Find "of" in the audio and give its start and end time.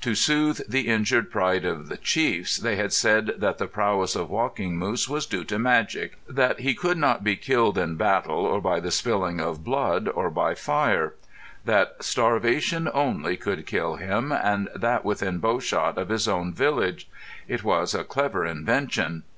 1.66-1.90, 4.16-4.30, 9.38-9.64, 15.98-16.08